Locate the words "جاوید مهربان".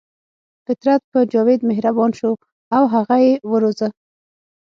1.33-2.11